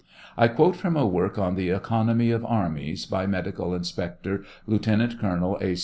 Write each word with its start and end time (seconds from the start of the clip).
I 0.35 0.47
quote 0.47 0.75
from 0.75 0.97
a 0.97 1.05
work 1.05 1.37
on 1.37 1.53
the 1.53 1.69
economy 1.69 2.31
of 2.31 2.43
armies, 2.43 3.05
by 3.05 3.27
medical 3.27 3.75
inspector 3.75 4.43
Lieutenant 4.65 5.19
Colonel 5.19 5.59
A. 5.61 5.75